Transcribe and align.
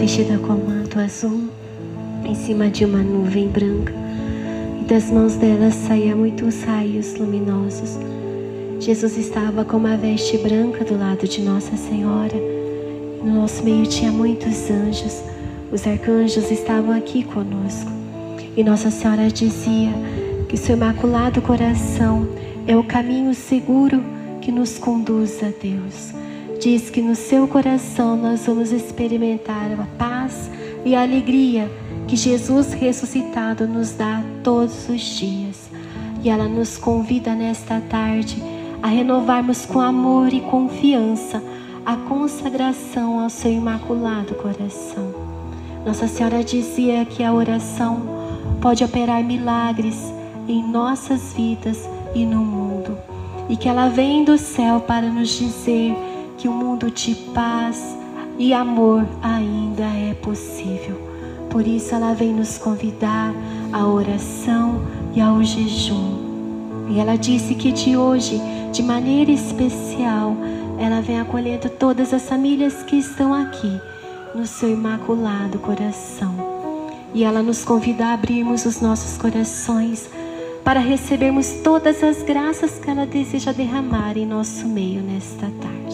vestida 0.00 0.38
com 0.38 0.54
manto 0.54 0.98
azul, 0.98 1.42
em 2.24 2.34
cima 2.34 2.70
de 2.70 2.86
uma 2.86 3.02
nuvem 3.02 3.48
branca, 3.48 3.92
e 4.80 4.84
das 4.84 5.10
mãos 5.10 5.34
dela 5.34 5.70
saíam 5.70 6.16
muitos 6.16 6.62
raios 6.62 7.16
luminosos. 7.16 7.98
Jesus 8.80 9.18
estava 9.18 9.62
com 9.62 9.76
uma 9.76 9.98
veste 9.98 10.38
branca 10.38 10.86
do 10.86 10.98
lado 10.98 11.28
de 11.28 11.42
Nossa 11.42 11.76
Senhora. 11.76 12.34
No 13.22 13.42
nosso 13.42 13.62
meio 13.62 13.86
tinha 13.86 14.10
muitos 14.10 14.70
anjos. 14.70 15.22
Os 15.70 15.86
arcanjos 15.86 16.50
estavam 16.50 16.96
aqui 16.96 17.22
conosco. 17.22 17.90
E 18.56 18.64
Nossa 18.64 18.90
Senhora 18.90 19.28
dizia 19.28 19.92
que 20.48 20.56
seu 20.56 20.76
imaculado 20.76 21.42
coração 21.42 22.26
é 22.66 22.74
o 22.74 22.82
caminho 22.82 23.34
seguro 23.34 24.02
que 24.40 24.50
nos 24.50 24.78
conduz 24.78 25.42
a 25.42 25.50
Deus 25.62 26.14
diz 26.60 26.90
que 26.90 27.00
no 27.00 27.16
seu 27.16 27.48
coração 27.48 28.16
nós 28.16 28.44
vamos 28.44 28.70
experimentar 28.70 29.72
a 29.72 29.86
paz 29.96 30.50
e 30.84 30.94
a 30.94 31.02
alegria 31.02 31.70
que 32.06 32.14
Jesus 32.14 32.74
ressuscitado 32.74 33.66
nos 33.66 33.92
dá 33.92 34.22
todos 34.44 34.86
os 34.90 35.00
dias. 35.00 35.70
E 36.22 36.28
ela 36.28 36.46
nos 36.46 36.76
convida 36.76 37.34
nesta 37.34 37.80
tarde 37.88 38.42
a 38.82 38.88
renovarmos 38.88 39.64
com 39.64 39.80
amor 39.80 40.34
e 40.34 40.40
confiança 40.42 41.42
a 41.86 41.96
consagração 41.96 43.20
ao 43.20 43.30
seu 43.30 43.50
imaculado 43.50 44.34
coração. 44.34 45.14
Nossa 45.86 46.06
Senhora 46.06 46.44
dizia 46.44 47.06
que 47.06 47.24
a 47.24 47.32
oração 47.32 48.02
pode 48.60 48.84
operar 48.84 49.24
milagres 49.24 50.12
em 50.46 50.62
nossas 50.62 51.32
vidas 51.32 51.88
e 52.14 52.26
no 52.26 52.44
mundo, 52.44 52.98
e 53.48 53.56
que 53.56 53.66
ela 53.66 53.88
vem 53.88 54.24
do 54.24 54.36
céu 54.36 54.80
para 54.80 55.08
nos 55.08 55.30
dizer 55.30 55.96
que 56.40 56.48
um 56.48 56.54
mundo 56.54 56.90
de 56.90 57.14
paz 57.34 57.94
e 58.38 58.54
amor 58.54 59.06
ainda 59.22 59.84
é 59.84 60.14
possível. 60.14 60.98
Por 61.50 61.66
isso 61.66 61.94
ela 61.94 62.14
vem 62.14 62.32
nos 62.32 62.56
convidar 62.56 63.34
à 63.70 63.86
oração 63.86 64.80
e 65.14 65.20
ao 65.20 65.44
jejum. 65.44 66.86
E 66.88 66.98
ela 66.98 67.16
disse 67.16 67.54
que 67.54 67.70
de 67.70 67.94
hoje, 67.94 68.40
de 68.72 68.82
maneira 68.82 69.30
especial, 69.30 70.34
ela 70.78 71.02
vem 71.02 71.20
acolhendo 71.20 71.68
todas 71.68 72.14
as 72.14 72.26
famílias 72.26 72.82
que 72.84 72.96
estão 72.96 73.34
aqui 73.34 73.78
no 74.34 74.46
seu 74.46 74.70
imaculado 74.70 75.58
coração. 75.58 76.34
E 77.12 77.22
ela 77.22 77.42
nos 77.42 77.66
convida 77.66 78.06
a 78.06 78.14
abrirmos 78.14 78.64
os 78.64 78.80
nossos 78.80 79.18
corações 79.18 80.08
para 80.64 80.80
recebermos 80.80 81.50
todas 81.62 82.02
as 82.02 82.22
graças 82.22 82.78
que 82.78 82.88
ela 82.88 83.04
deseja 83.04 83.52
derramar 83.52 84.16
em 84.16 84.24
nosso 84.24 84.66
meio 84.66 85.02
nesta 85.02 85.50
tarde. 85.60 85.89